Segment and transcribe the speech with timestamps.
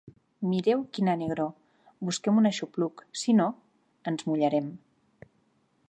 [0.51, 1.51] Mireu quina negror:
[2.09, 3.49] busquem un aixopluc; si no,
[4.13, 4.77] ens mullarem.